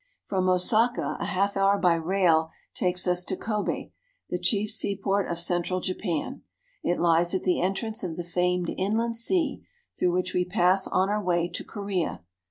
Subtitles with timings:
[0.25, 3.91] From Osaka a half hour by rail takes us to Kobe,
[4.31, 6.41] the chief seaport of central Japan.
[6.81, 9.63] It lies at the entrance of the famed Inland Sea,
[9.99, 12.23] through which we pass on our way to Korea.